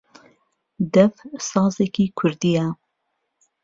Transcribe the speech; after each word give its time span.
دەف 0.95 1.13
سازێکی 1.49 2.05
کوردییە 2.17 2.67